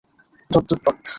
[0.51, 1.01] Dot dot dot.